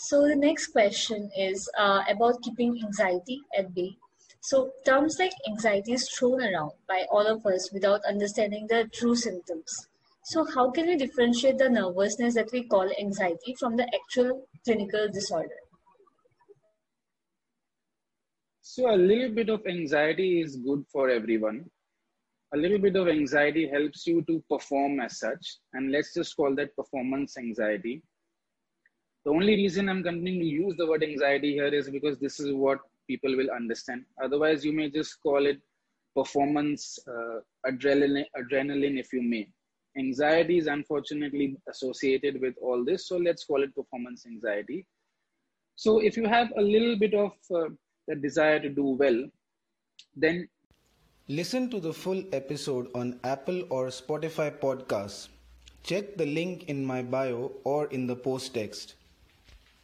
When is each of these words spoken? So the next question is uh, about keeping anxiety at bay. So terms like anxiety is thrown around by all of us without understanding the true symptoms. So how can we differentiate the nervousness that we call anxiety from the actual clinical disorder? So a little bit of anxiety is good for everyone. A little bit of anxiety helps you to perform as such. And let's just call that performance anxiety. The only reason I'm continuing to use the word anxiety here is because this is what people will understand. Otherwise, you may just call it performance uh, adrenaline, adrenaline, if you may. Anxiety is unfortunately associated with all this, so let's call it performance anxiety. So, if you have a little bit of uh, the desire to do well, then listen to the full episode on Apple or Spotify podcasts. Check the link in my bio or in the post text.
So 0.00 0.28
the 0.28 0.36
next 0.36 0.68
question 0.68 1.28
is 1.36 1.68
uh, 1.76 2.04
about 2.08 2.40
keeping 2.42 2.80
anxiety 2.84 3.40
at 3.58 3.74
bay. 3.74 3.96
So 4.40 4.70
terms 4.86 5.18
like 5.18 5.32
anxiety 5.48 5.92
is 5.92 6.08
thrown 6.08 6.40
around 6.40 6.70
by 6.86 7.06
all 7.10 7.26
of 7.26 7.44
us 7.44 7.72
without 7.72 8.04
understanding 8.08 8.68
the 8.68 8.88
true 8.94 9.16
symptoms. 9.16 9.88
So 10.22 10.46
how 10.54 10.70
can 10.70 10.86
we 10.86 10.96
differentiate 10.96 11.58
the 11.58 11.68
nervousness 11.68 12.34
that 12.34 12.52
we 12.52 12.62
call 12.68 12.88
anxiety 13.00 13.56
from 13.58 13.76
the 13.76 13.88
actual 13.92 14.46
clinical 14.64 15.08
disorder? 15.12 15.58
So 18.62 18.94
a 18.94 18.96
little 18.96 19.34
bit 19.34 19.48
of 19.48 19.66
anxiety 19.66 20.40
is 20.42 20.56
good 20.56 20.84
for 20.92 21.10
everyone. 21.10 21.64
A 22.54 22.56
little 22.56 22.78
bit 22.78 22.94
of 22.94 23.08
anxiety 23.08 23.68
helps 23.68 24.06
you 24.06 24.22
to 24.28 24.44
perform 24.48 25.00
as 25.00 25.18
such. 25.18 25.56
And 25.72 25.90
let's 25.90 26.14
just 26.14 26.36
call 26.36 26.54
that 26.54 26.76
performance 26.76 27.36
anxiety. 27.36 28.02
The 29.24 29.30
only 29.30 29.54
reason 29.56 29.88
I'm 29.88 30.02
continuing 30.02 30.40
to 30.40 30.46
use 30.46 30.76
the 30.76 30.86
word 30.86 31.02
anxiety 31.02 31.52
here 31.52 31.66
is 31.66 31.90
because 31.90 32.18
this 32.18 32.40
is 32.40 32.52
what 32.52 32.78
people 33.08 33.36
will 33.36 33.50
understand. 33.50 34.04
Otherwise, 34.22 34.64
you 34.64 34.72
may 34.72 34.90
just 34.90 35.20
call 35.22 35.46
it 35.46 35.60
performance 36.14 36.98
uh, 37.08 37.40
adrenaline, 37.70 38.24
adrenaline, 38.36 38.98
if 38.98 39.12
you 39.12 39.22
may. 39.22 39.48
Anxiety 39.96 40.58
is 40.58 40.66
unfortunately 40.66 41.56
associated 41.68 42.40
with 42.40 42.54
all 42.62 42.84
this, 42.84 43.08
so 43.08 43.16
let's 43.16 43.44
call 43.44 43.62
it 43.62 43.74
performance 43.74 44.26
anxiety. 44.26 44.86
So, 45.76 45.98
if 46.00 46.16
you 46.16 46.26
have 46.26 46.48
a 46.56 46.60
little 46.60 46.96
bit 46.98 47.14
of 47.14 47.32
uh, 47.54 47.68
the 48.06 48.16
desire 48.16 48.60
to 48.60 48.68
do 48.68 48.96
well, 49.02 49.24
then 50.16 50.48
listen 51.28 51.70
to 51.70 51.80
the 51.80 51.92
full 51.92 52.22
episode 52.32 52.88
on 52.94 53.18
Apple 53.24 53.64
or 53.70 53.86
Spotify 53.86 54.50
podcasts. 54.50 55.28
Check 55.82 56.16
the 56.16 56.26
link 56.26 56.64
in 56.68 56.84
my 56.84 57.02
bio 57.02 57.52
or 57.64 57.86
in 57.86 58.06
the 58.06 58.16
post 58.16 58.54
text. 58.54 58.94